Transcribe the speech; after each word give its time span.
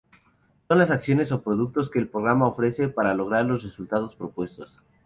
Son 0.67 0.79
las 0.79 0.89
acciones 0.89 1.31
o 1.31 1.43
productos 1.43 1.91
que 1.91 1.99
el 1.99 2.07
programa 2.07 2.47
ofrece 2.47 2.87
para 2.89 3.13
lograr 3.13 3.45
los 3.45 3.63
resultados 3.63 4.15
propuestos. 4.15 4.81